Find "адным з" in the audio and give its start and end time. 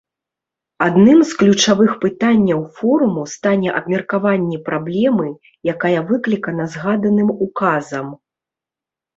0.85-1.35